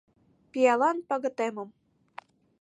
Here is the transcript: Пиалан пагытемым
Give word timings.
Пиалан 0.51 0.97
пагытемым 1.07 1.69